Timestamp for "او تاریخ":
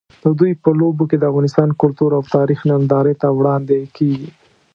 2.17-2.59